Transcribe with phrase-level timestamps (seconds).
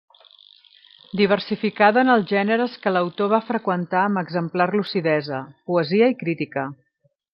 [1.19, 6.65] Diversificada en els gèneres que l'autor va freqüentar amb exemplar lucidesa: poesia i crítica.